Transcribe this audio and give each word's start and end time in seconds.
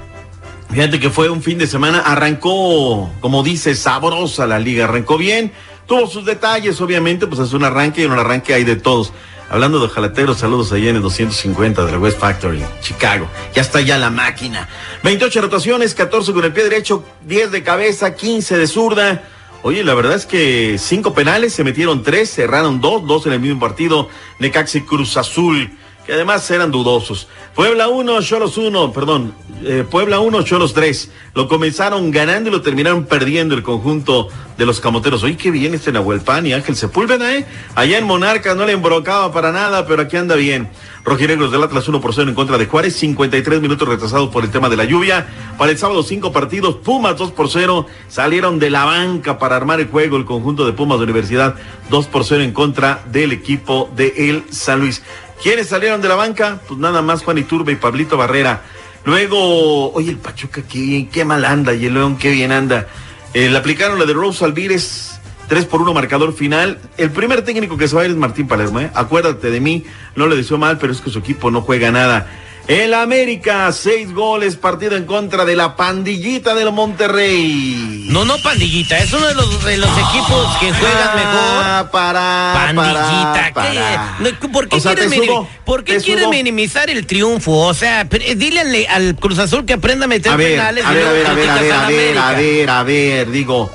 Fíjate 0.72 0.98
que 0.98 1.10
fue 1.10 1.28
un 1.28 1.42
fin 1.42 1.58
de 1.58 1.66
semana, 1.66 1.98
arrancó, 1.98 3.10
como 3.20 3.42
dice, 3.42 3.74
sabrosa 3.74 4.46
la 4.46 4.58
liga, 4.58 4.84
arrancó 4.84 5.18
bien, 5.18 5.52
tuvo 5.86 6.06
sus 6.06 6.24
detalles, 6.24 6.80
obviamente, 6.80 7.26
pues 7.26 7.40
es 7.40 7.52
un 7.52 7.62
arranque 7.62 8.00
y 8.00 8.04
en 8.04 8.12
un 8.12 8.18
arranque 8.18 8.54
hay 8.54 8.64
de 8.64 8.76
todos. 8.76 9.12
Hablando 9.50 9.80
de 9.80 9.90
jalateros, 9.90 10.38
saludos 10.38 10.72
allá 10.72 10.88
en 10.88 10.96
el 10.96 11.02
250 11.02 11.84
de 11.84 11.92
la 11.92 11.98
West 11.98 12.18
Factory, 12.18 12.64
Chicago. 12.80 13.28
Ya 13.54 13.60
está 13.60 13.82
ya 13.82 13.98
la 13.98 14.08
máquina. 14.08 14.66
28 15.02 15.42
rotaciones, 15.42 15.94
14 15.94 16.32
con 16.32 16.42
el 16.46 16.54
pie 16.54 16.64
derecho, 16.64 17.04
10 17.26 17.50
de 17.50 17.62
cabeza, 17.62 18.14
15 18.14 18.56
de 18.56 18.66
zurda. 18.66 19.22
Oye, 19.62 19.84
la 19.84 19.92
verdad 19.92 20.14
es 20.14 20.24
que 20.24 20.78
cinco 20.78 21.12
penales, 21.12 21.52
se 21.52 21.64
metieron 21.64 22.02
tres, 22.02 22.34
cerraron 22.34 22.80
dos, 22.80 23.06
dos 23.06 23.26
en 23.26 23.34
el 23.34 23.40
mismo 23.40 23.60
partido, 23.60 24.08
Necaxi 24.38 24.80
Cruz 24.80 25.18
Azul, 25.18 25.70
que 26.06 26.12
además 26.12 26.50
eran 26.50 26.70
dudosos. 26.70 27.28
Puebla 27.54 27.88
1, 27.88 28.22
Cholos 28.22 28.56
1, 28.56 28.92
perdón, 28.92 29.34
eh, 29.64 29.84
Puebla 29.88 30.20
1, 30.20 30.42
Cholos 30.42 30.72
3. 30.74 31.10
Lo 31.34 31.48
comenzaron 31.48 32.10
ganando 32.10 32.48
y 32.48 32.52
lo 32.52 32.62
terminaron 32.62 33.04
perdiendo 33.04 33.54
el 33.54 33.62
conjunto 33.62 34.28
de 34.56 34.66
los 34.66 34.80
camoteros. 34.80 35.22
Oye, 35.22 35.36
qué 35.36 35.50
bien 35.50 35.74
este 35.74 35.92
Nahuelpan 35.92 36.46
y 36.46 36.52
Ángel 36.52 36.76
Sepúlveda, 36.76 37.34
¿eh? 37.34 37.46
Allá 37.74 37.98
en 37.98 38.04
Monarcas 38.04 38.56
no 38.56 38.66
le 38.66 38.72
embrocaba 38.72 39.32
para 39.32 39.52
nada, 39.52 39.86
pero 39.86 40.02
aquí 40.02 40.16
anda 40.16 40.34
bien. 40.34 40.68
Rojinegros 41.04 41.50
del 41.50 41.62
Atlas 41.62 41.88
1 41.88 42.00
por 42.00 42.14
0 42.14 42.28
en 42.28 42.34
contra 42.34 42.58
de 42.58 42.66
Juárez, 42.66 42.94
53 42.96 43.60
minutos 43.60 43.88
retrasados 43.88 44.30
por 44.30 44.44
el 44.44 44.50
tema 44.50 44.68
de 44.68 44.76
la 44.76 44.84
lluvia. 44.84 45.26
Para 45.58 45.72
el 45.72 45.78
sábado, 45.78 46.02
cinco 46.02 46.32
partidos, 46.32 46.76
Pumas 46.76 47.16
2 47.16 47.32
por 47.32 47.50
0, 47.50 47.86
salieron 48.08 48.58
de 48.58 48.70
la 48.70 48.84
banca 48.84 49.38
para 49.38 49.56
armar 49.56 49.80
el 49.80 49.88
juego 49.88 50.16
el 50.16 50.24
conjunto 50.24 50.64
de 50.64 50.72
Pumas 50.72 50.98
de 50.98 51.04
Universidad, 51.04 51.56
2 51.90 52.06
por 52.06 52.24
0 52.24 52.42
en 52.42 52.52
contra 52.52 53.02
del 53.10 53.32
equipo 53.32 53.90
de 53.96 54.14
El 54.16 54.44
San 54.50 54.80
Luis. 54.80 55.02
¿Quiénes 55.42 55.68
salieron 55.68 56.00
de 56.00 56.08
la 56.08 56.14
banca? 56.14 56.60
Pues 56.68 56.78
nada 56.78 57.02
más 57.02 57.24
Juan 57.24 57.38
Iturbe 57.38 57.72
y 57.72 57.76
Pablito 57.76 58.16
Barrera. 58.16 58.62
Luego, 59.04 59.92
oye, 59.92 60.10
el 60.10 60.18
Pachuca, 60.18 60.62
qué 60.62 61.08
qué 61.10 61.24
mal 61.24 61.44
anda, 61.44 61.74
y 61.74 61.86
el 61.86 61.94
León, 61.94 62.16
qué 62.16 62.30
bien 62.30 62.52
anda. 62.52 62.86
Eh, 63.34 63.48
le 63.48 63.58
aplicaron 63.58 63.98
la 63.98 64.04
de 64.04 64.12
Rose 64.12 64.44
Alvírez, 64.44 65.18
3 65.48 65.64
por 65.64 65.82
1 65.82 65.92
marcador 65.92 66.32
final. 66.32 66.78
El 66.96 67.10
primer 67.10 67.42
técnico 67.42 67.76
que 67.76 67.88
se 67.88 67.96
va 67.96 68.02
a 68.02 68.04
ir 68.04 68.12
es 68.12 68.16
Martín 68.16 68.46
Palermo, 68.46 68.78
¿eh? 68.78 68.90
Acuérdate 68.94 69.50
de 69.50 69.58
mí, 69.58 69.84
no 70.14 70.28
le 70.28 70.36
deseo 70.36 70.58
mal, 70.58 70.78
pero 70.78 70.92
es 70.92 71.00
que 71.00 71.10
su 71.10 71.18
equipo 71.18 71.50
no 71.50 71.62
juega 71.62 71.90
nada. 71.90 72.28
El 72.68 72.94
América, 72.94 73.72
seis 73.72 74.12
goles, 74.14 74.54
partido 74.56 74.96
en 74.96 75.04
contra 75.04 75.44
de 75.44 75.56
la 75.56 75.74
pandillita 75.74 76.54
del 76.54 76.70
Monterrey. 76.72 78.06
No, 78.08 78.24
no, 78.24 78.38
pandillita, 78.38 78.98
es 78.98 79.12
uno 79.12 79.26
de 79.26 79.34
los, 79.34 79.64
de 79.64 79.76
los 79.78 79.90
equipos 79.90 80.56
que 80.60 80.72
juegan 80.72 81.16
mejor. 81.16 81.64
Ah, 81.64 81.88
para, 81.90 82.52
Pandillita, 82.54 83.50
para, 83.52 83.70
¿qué? 83.70 83.76
para. 83.78 84.52
¿por 84.52 84.68
qué 84.68 84.76
O 84.76 84.80
sea, 84.80 84.94
subo, 84.96 85.48
por 85.64 85.82
qué 85.82 85.98
subo. 85.98 86.30
minimizar 86.30 86.88
el 86.88 87.04
triunfo? 87.04 87.52
O 87.66 87.74
sea, 87.74 88.04
dile 88.04 88.60
al, 88.60 88.86
al 88.88 89.16
Cruz 89.16 89.38
Azul 89.40 89.64
que 89.66 89.72
aprenda 89.72 90.04
a 90.04 90.08
meter 90.08 90.30
A 90.32 90.36
ver, 90.36 90.52
penales. 90.52 90.84
a 90.84 90.92
ver, 90.92 91.06
a 91.06 91.12
ver, 91.12 91.26
a 91.26 91.34
ver, 91.34 91.50
a 91.50 91.54
ver, 91.54 91.72
al 91.72 91.80
a 91.84 91.88
ver, 91.88 92.18
a 92.18 92.32
ver, 92.32 92.70
a 92.70 92.82
ver, 92.84 93.30
digo. 93.32 93.70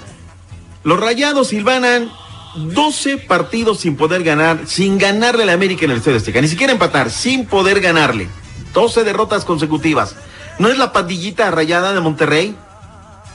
Los 0.85 0.97
rayados 0.99 1.49
silvanan 1.49 2.09
12 2.55 3.17
partidos 3.17 3.81
sin 3.81 3.97
poder 3.97 4.23
ganar, 4.23 4.61
sin 4.65 4.97
ganarle 4.97 5.43
a 5.43 5.47
la 5.47 5.53
América 5.53 5.83
en 5.83 5.91
el 5.91 5.97
Estadio 5.97 6.17
Azteca, 6.17 6.39
ni 6.39 6.47
siquiera 6.47 6.71
empatar, 6.71 7.11
sin 7.11 7.45
poder 7.45 7.81
ganarle. 7.81 8.29
12 8.73 9.03
derrotas 9.03 9.45
consecutivas. 9.45 10.15
¿No 10.59 10.69
es 10.69 10.77
la 10.77 10.91
pandillita 10.91 11.49
rayada 11.51 11.93
de 11.93 11.99
Monterrey? 11.99 12.55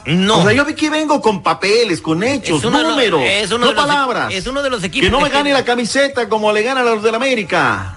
No. 0.06 0.38
O 0.38 0.42
sea, 0.42 0.52
yo 0.52 0.64
vi 0.64 0.74
que 0.74 0.90
vengo 0.90 1.20
con 1.20 1.42
papeles, 1.42 2.00
con 2.00 2.22
hechos, 2.24 2.64
números, 2.64 3.20
es 3.24 3.50
no 3.50 3.58
los 3.58 3.74
palabras. 3.74 4.32
es 4.34 4.46
uno 4.48 4.60
de 4.62 4.70
los 4.70 4.82
equipos 4.82 5.06
Que 5.06 5.10
no 5.12 5.20
me 5.20 5.28
gane 5.28 5.52
la 5.52 5.64
camiseta 5.64 6.28
como 6.28 6.50
le 6.52 6.62
ganan 6.62 6.86
a 6.88 6.90
los 6.90 7.02
del 7.04 7.14
América. 7.14 7.96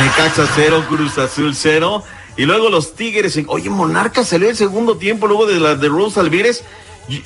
Necaxa 0.00 0.46
cero, 0.54 0.84
Cruz 0.88 1.16
Azul 1.18 1.54
cero. 1.54 2.02
Y 2.36 2.44
luego 2.44 2.70
los 2.70 2.94
Tigres. 2.94 3.36
en- 3.36 3.46
Oye, 3.48 3.68
Monarca 3.70 4.24
salió 4.24 4.48
el 4.48 4.56
segundo 4.56 4.96
tiempo 4.96 5.26
luego 5.26 5.46
de 5.46 5.60
la 5.60 5.74
de 5.74 5.88
Rose 5.88 6.18
Alvírez. 6.18 6.64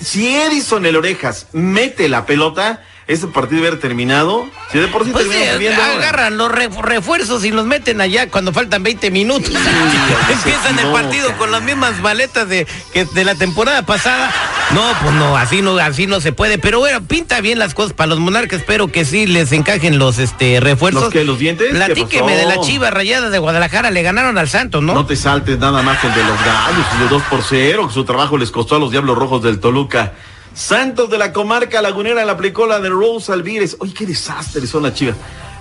Si 0.01 0.35
Edison 0.37 0.85
el 0.87 0.97
Orejas 0.97 1.47
mete 1.53 2.09
la 2.09 2.27
pelota, 2.27 2.83
ese 3.09 3.29
partido 3.29 3.61
hubiera 3.61 3.79
terminado. 3.79 4.47
Si 4.73 4.79
de 4.79 4.89
por 4.89 5.05
sí 5.05 5.11
Pues 5.13 5.25
sí, 5.27 5.31
termina 5.31 5.53
perdiendo 5.53 5.83
ahora. 5.83 5.99
agarran 5.99 6.37
los 6.37 6.51
re- 6.51 6.69
refuerzos 6.83 7.45
y 7.45 7.53
los 7.53 7.65
meten 7.65 8.01
allá 8.01 8.29
cuando 8.31 8.53
faltan 8.53 8.83
20 8.83 9.11
minutos. 9.13 9.53
Empiezan 10.31 10.79
el 10.79 10.89
partido 10.93 11.33
con 11.39 11.53
las 11.53 11.63
mismas 11.63 12.01
maletas 12.01 12.49
de, 12.49 12.67
que 12.93 13.05
de 13.05 13.25
la 13.25 13.35
temporada 13.37 13.83
pasada. 13.87 14.33
No, 14.73 14.83
pues 15.03 15.15
no, 15.15 15.37
así 15.37 15.63
no, 15.63 15.79
así 15.79 16.09
no 16.09 16.21
se 16.21 16.33
puede. 16.33 16.59
Pero 16.59 16.81
bueno, 16.81 17.01
pinta 17.03 17.41
bien 17.41 17.61
las 17.61 17.75
cosas 17.75 17.93
para 17.93 18.09
los 18.09 18.19
monarcas. 18.19 18.61
Espero 18.61 18.89
que 18.89 19.05
sí 19.05 19.27
les 19.29 19.53
encajen 19.53 19.99
los 20.01 20.19
este 20.19 20.59
refuerzos. 20.59 21.05
¿Los 21.05 21.13
qué, 21.13 21.25
los 21.25 21.39
dientes? 21.39 21.69
¿Qué 21.69 21.75
Platíqueme 21.75 22.35
de 22.37 22.47
la 22.47 22.61
chiva 22.61 22.91
rayada 22.91 23.31
de 23.31 23.39
Guadalajara. 23.39 23.93
Le 23.93 24.03
ganaron 24.03 24.37
al 24.37 24.49
Santos, 24.49 24.83
¿no? 24.83 24.95
No 24.95 25.07
te 25.07 25.15
saltes 25.15 25.59
nada 25.61 25.81
más 25.83 26.03
el 26.03 26.13
de 26.13 26.25
los 26.25 26.39
gallos, 26.45 26.87
el 26.95 26.99
de 27.05 27.09
2 27.09 27.23
por 27.31 27.45
0, 27.49 27.87
que 27.87 27.95
su 27.95 28.05
trabajo 28.05 28.37
les 28.37 28.51
costó 28.51 28.75
a 28.75 28.79
los 28.81 28.91
Diablos 28.91 29.17
Rojos 29.17 29.43
del 29.45 29.61
Toluca. 29.61 30.15
Santos 30.57 31.11
de 31.11 31.19
la 31.19 31.35
comarca 31.35 31.83
lagunera 31.83 32.25
le 32.25 32.31
aplicó 32.31 32.67
la 32.67 32.81
de 32.81 32.89
Rose 32.89 33.31
Alvírez. 33.31 33.77
Oye, 33.79 33.93
qué 33.93 34.07
desastre 34.07 34.67
son 34.67 34.85
las 34.85 34.95
chivas. 34.95 35.15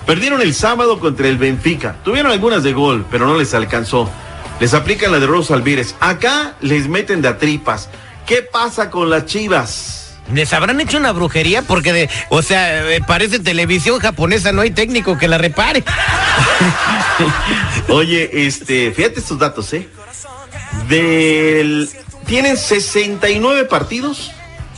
Perdieron 0.06 0.42
el 0.42 0.56
sábado 0.56 1.02
contra 1.02 1.28
el 1.28 1.38
Benfica. 1.38 1.98
Tuvieron 2.06 2.32
algunas 2.32 2.64
de 2.64 2.72
gol, 2.72 3.06
pero 3.12 3.28
no 3.28 3.38
les 3.38 3.54
alcanzó. 3.54 4.10
Les 4.62 4.74
aplican 4.74 5.12
la 5.12 5.20
de 5.20 5.28
Rose 5.28 5.54
Alvírez. 5.54 5.96
Acá 6.00 6.56
les 6.62 6.88
meten 6.88 7.22
de 7.22 7.28
a 7.28 7.38
tripas. 7.38 7.90
¿Qué 8.26 8.42
pasa 8.42 8.90
con 8.90 9.10
las 9.10 9.26
chivas? 9.26 10.16
¿Les 10.34 10.54
habrán 10.54 10.80
hecho 10.80 10.98
una 10.98 11.12
brujería? 11.12 11.62
Porque, 11.62 11.92
de, 11.92 12.10
o 12.30 12.42
sea, 12.42 12.90
eh, 12.90 13.02
parece 13.06 13.40
televisión 13.40 14.00
japonesa, 14.00 14.54
no 14.54 14.62
hay 14.62 14.72
técnico 14.72 15.18
que 15.18 15.28
la 15.28 15.38
repare. 15.38 15.84
Oye, 17.90 18.30
este, 18.48 18.94
fíjate 18.94 19.20
estos 19.20 19.38
datos, 19.38 19.74
¿eh? 19.74 19.90
Del, 20.88 21.90
tienen 22.26 22.56
69 22.56 23.66
partidos, 23.66 24.32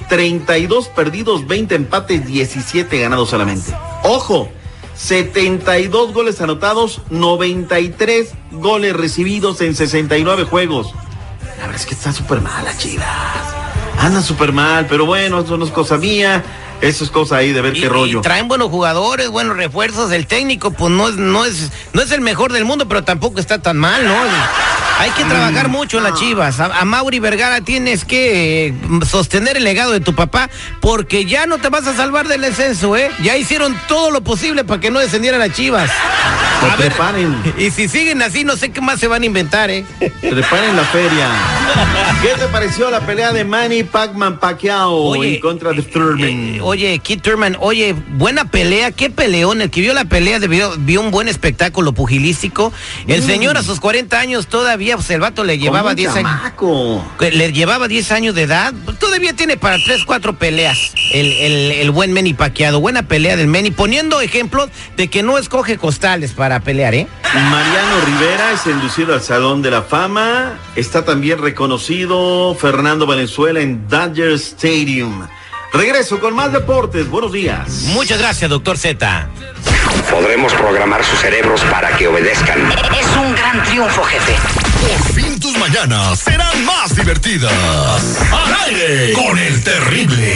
32 0.09 0.87
perdidos, 0.89 1.47
20 1.47 1.75
empates, 1.75 2.25
17 2.25 2.99
ganados 2.99 3.29
solamente. 3.29 3.73
Ojo, 4.03 4.49
72 4.95 6.13
goles 6.13 6.41
anotados, 6.41 7.01
93 7.09 8.29
goles 8.51 8.93
recibidos 8.95 9.61
en 9.61 9.75
69 9.75 10.43
juegos. 10.45 10.93
La 11.57 11.63
verdad 11.67 11.75
es 11.81 11.85
que 11.85 11.93
está 11.93 12.13
súper 12.13 12.41
mal 12.41 12.63
la 12.65 12.77
Chivas. 12.77 13.07
Anda 13.99 14.21
súper 14.21 14.51
mal, 14.53 14.85
pero 14.87 15.05
bueno, 15.05 15.39
eso 15.41 15.57
no 15.57 15.65
es 15.65 15.71
cosa 15.71 15.97
mía. 15.97 16.43
Eso 16.79 17.03
es 17.03 17.09
cosa 17.09 17.37
ahí 17.37 17.53
de 17.53 17.61
ver 17.61 17.75
Y- 17.75 17.81
qué 17.81 17.89
rollo. 17.89 18.19
y 18.19 18.21
traen 18.21 18.47
buenos 18.47 18.69
jugadores, 18.69 19.29
buenos 19.29 19.57
refuerzos. 19.57 20.11
El 20.11 20.27
técnico, 20.27 20.69
pues 20.69 20.91
no 20.93 21.09
es, 21.09 21.15
no 21.15 21.43
es, 21.43 21.71
no 21.93 22.03
es 22.03 22.11
el 22.11 22.21
mejor 22.21 22.53
del 22.53 22.65
mundo, 22.65 22.87
pero 22.87 23.03
tampoco 23.03 23.39
está 23.39 23.59
tan 23.59 23.77
mal, 23.77 24.05
¿no? 24.07 24.13
Hay 24.99 25.11
que 25.11 25.23
trabajar 25.25 25.69
mucho 25.69 25.97
en 25.97 26.03
las 26.03 26.19
Chivas. 26.19 26.59
A, 26.59 26.65
a 26.65 26.85
Mauri 26.85 27.19
Vergara 27.19 27.61
tienes 27.61 28.03
que 28.03 28.67
eh, 28.67 28.73
sostener 29.09 29.57
el 29.57 29.63
legado 29.63 29.91
de 29.91 29.99
tu 29.99 30.15
papá, 30.15 30.49
porque 30.81 31.25
ya 31.25 31.45
no 31.45 31.59
te 31.59 31.69
vas 31.69 31.85
a 31.87 31.95
salvar 31.95 32.27
del 32.27 32.41
descenso, 32.41 32.97
¿eh? 32.97 33.11
Ya 33.21 33.37
hicieron 33.37 33.79
todo 33.87 34.11
lo 34.11 34.21
posible 34.21 34.63
para 34.63 34.81
que 34.81 34.89
no 34.89 34.99
descendieran 34.99 35.39
las 35.39 35.53
Chivas. 35.53 35.91
Pues 36.59 36.77
ver, 36.77 36.93
y 37.57 37.69
si 37.71 37.87
siguen 37.87 38.21
así, 38.21 38.43
no 38.43 38.55
sé 38.57 38.71
qué 38.71 38.81
más 38.81 38.99
se 38.99 39.07
van 39.07 39.21
a 39.21 39.25
inventar, 39.25 39.69
¿eh? 39.69 39.85
Preparen 40.21 40.75
la 40.75 40.83
feria. 40.85 41.27
¿Qué 42.21 42.29
te 42.39 42.47
pareció 42.47 42.89
la 42.89 43.01
pelea 43.05 43.31
de 43.31 43.43
Manny 43.45 43.83
Pacman 43.83 44.39
Pacquiao 44.39 45.21
en 45.23 45.39
contra 45.39 45.71
de 45.71 45.83
Thurman? 45.83 46.55
eh, 46.55 46.59
oye, 46.61 46.97
Keith 46.99 47.21
Thurman, 47.21 47.57
oye, 47.59 47.93
buena 48.09 48.45
pelea, 48.45 48.91
qué 48.91 49.09
peleón. 49.09 49.61
El 49.61 49.69
que 49.69 49.81
vio 49.81 49.93
la 49.93 50.05
pelea 50.05 50.39
debió- 50.39 50.73
vio 50.79 51.01
un 51.01 51.11
buen 51.11 51.27
espectáculo 51.27 51.93
pugilístico. 51.93 52.73
El 53.07 53.21
señor 53.23 53.57
a 53.57 53.63
sus 53.63 53.79
40 53.79 54.19
años 54.19 54.47
todavía, 54.47 54.95
pues 54.95 55.09
el 55.11 55.19
vato 55.19 55.43
le 55.43 55.59
llevaba 55.59 55.79
Como 55.81 55.89
un 55.91 55.95
10 55.95 56.15
años. 56.15 56.31
Le 57.19 57.51
llevaba 57.53 57.87
10 57.87 58.11
años 58.11 58.33
de 58.33 58.43
edad. 58.43 58.73
Todavía 58.99 59.33
tiene 59.33 59.57
para 59.57 59.77
3, 59.83 60.03
4 60.05 60.37
peleas. 60.37 60.93
El, 61.13 61.31
el, 61.31 61.71
el 61.71 61.91
buen 61.91 62.13
Manny 62.13 62.33
Pacquiao. 62.33 62.79
Buena 62.79 63.03
pelea 63.03 63.35
del 63.35 63.47
Manny. 63.47 63.71
Poniendo 63.71 64.21
ejemplos 64.21 64.69
de 64.95 65.09
que 65.09 65.23
no 65.23 65.37
escoge 65.37 65.77
costales 65.77 66.33
para 66.33 66.59
pelear, 66.59 66.93
¿eh? 66.95 67.07
Mariano 67.33 68.01
Rivera 68.05 68.51
es 68.53 68.65
inducido 68.65 69.13
al 69.13 69.21
Salón 69.21 69.61
de 69.61 69.71
la 69.71 69.81
Fama. 69.83 70.59
Está 70.75 71.05
también 71.05 71.41
reconocido 71.41 72.55
Fernando 72.55 73.05
Valenzuela 73.05 73.59
en 73.59 73.87
Dodger 73.87 74.33
Stadium. 74.33 75.27
Regreso 75.73 76.19
con 76.19 76.33
más 76.33 76.53
deportes. 76.53 77.09
Buenos 77.09 77.31
días. 77.31 77.69
Muchas 77.93 78.19
gracias, 78.19 78.49
doctor 78.49 78.77
Z. 78.77 79.29
Podremos 80.09 80.53
programar 80.53 81.03
sus 81.03 81.19
cerebros 81.19 81.61
para 81.69 81.95
que 81.97 82.07
obedezcan. 82.07 82.71
Es 82.71 83.07
un 83.17 83.35
gran 83.35 83.63
triunfo, 83.63 84.03
jefe. 84.03 84.35
Por 84.81 85.13
fin 85.13 85.39
tus 85.39 85.57
mañanas 85.57 86.19
serán 86.19 86.65
más 86.65 86.95
divertidas. 86.95 87.51
Con 89.13 89.39
el 89.39 89.63
terrible. 89.63 90.35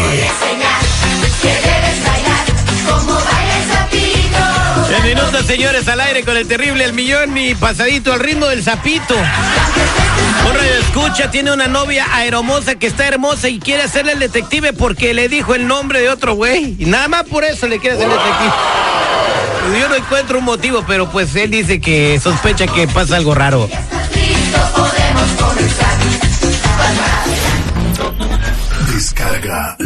En 4.96 5.04
minutos, 5.04 5.46
señores, 5.46 5.86
al 5.90 6.00
aire 6.00 6.24
con 6.24 6.38
el 6.38 6.48
terrible 6.48 6.86
El 6.86 6.94
Millón 6.94 7.38
y 7.38 7.56
pasadito 7.56 8.14
al 8.14 8.22
ritmo 8.22 8.46
del 8.46 8.64
sapito. 8.64 9.16
Un 9.16 10.66
escucha, 10.80 11.30
tiene 11.30 11.52
una 11.52 11.68
novia 11.68 12.08
aeromosa 12.14 12.76
que 12.76 12.88
está 12.88 13.06
hermosa 13.06 13.50
y 13.50 13.60
quiere 13.60 13.84
hacerle 13.84 14.14
el 14.14 14.20
detective 14.20 14.72
porque 14.72 15.14
le 15.14 15.28
dijo 15.28 15.54
el 15.54 15.68
nombre 15.68 16.00
de 16.00 16.08
otro 16.08 16.34
güey. 16.36 16.78
Y 16.80 16.86
nada 16.86 17.10
más 17.10 17.24
por 17.26 17.44
eso 17.44 17.68
le 17.68 17.80
quiere 17.80 17.98
hacer 17.98 18.10
el 18.10 18.16
detective. 18.16 18.54
Yo 19.78 19.90
no 19.90 19.96
encuentro 19.96 20.40
un 20.40 20.46
motivo, 20.46 20.86
pero 20.88 21.12
pues 21.12 21.36
él 21.36 21.52
dice 21.52 21.82
que 21.82 22.18
sospecha 22.24 22.66
que 22.68 22.88
pasa 22.88 23.18
algo 23.18 23.36
raro. 23.36 23.70